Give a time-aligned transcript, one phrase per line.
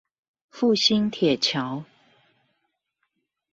[0.51, 1.85] 復興鐵橋